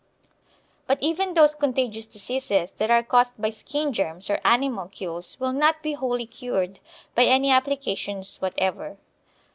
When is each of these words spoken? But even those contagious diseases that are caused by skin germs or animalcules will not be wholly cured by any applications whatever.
But 0.87 0.97
even 0.99 1.35
those 1.35 1.53
contagious 1.53 2.07
diseases 2.07 2.71
that 2.71 2.89
are 2.89 3.03
caused 3.03 3.39
by 3.39 3.51
skin 3.51 3.93
germs 3.93 4.31
or 4.31 4.41
animalcules 4.43 5.39
will 5.39 5.53
not 5.53 5.83
be 5.83 5.93
wholly 5.93 6.25
cured 6.25 6.79
by 7.13 7.25
any 7.25 7.51
applications 7.51 8.41
whatever. 8.41 8.97